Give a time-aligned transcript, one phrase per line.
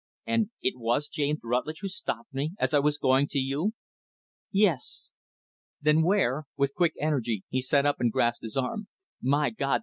[0.25, 3.73] "And it was James Rutlidge who stopped me, as I was going to you?"
[4.51, 5.11] "Yes."
[5.79, 8.87] "Then where" with quick energy he sat up and grasped her arm
[9.21, 9.79] "My God!